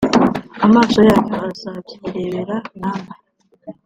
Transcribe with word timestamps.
amaso 0.65 0.99
yanyu 1.09 1.35
azabyirebera 1.49 2.55
namwe 2.79 3.13